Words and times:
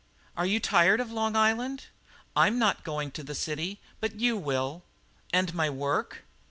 "Are 0.35 0.47
you 0.47 0.59
tired 0.59 0.99
of 0.99 1.11
Long 1.11 1.35
Island?" 1.35 1.83
"I'm 2.35 2.57
not 2.57 2.83
going 2.83 3.11
to 3.11 3.23
the 3.23 3.35
city, 3.35 3.79
but 3.99 4.19
you 4.19 4.35
will." 4.35 4.81
"And 5.31 5.53
my 5.53 5.69
work?" 5.69 6.23